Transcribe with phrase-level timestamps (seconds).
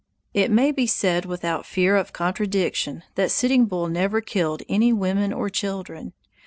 [0.33, 5.31] It may be said without fear of contradiction that Sitting Bull never killed any women
[5.31, 6.13] or children.